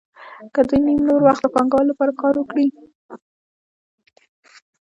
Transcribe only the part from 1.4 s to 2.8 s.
د پانګوال لپاره کار وکړي